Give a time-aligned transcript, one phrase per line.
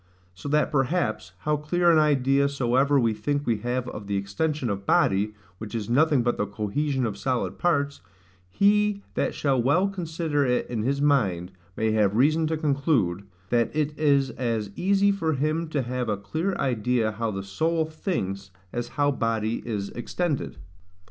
[0.33, 4.67] So that perhaps, how clear an idea soever we think we have of the extension
[4.67, 8.01] of body, which is nothing but the cohesion of solid parts,
[8.49, 13.75] he that shall well consider it in his mind, may have reason to conclude, That
[13.75, 18.49] it is as easy for him to have a clear idea how the soul thinks
[18.73, 20.57] as how body is extended.